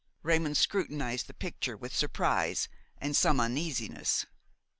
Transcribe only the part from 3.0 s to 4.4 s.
some uneasiness.